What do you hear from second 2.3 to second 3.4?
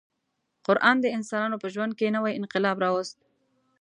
انقلاب راوست.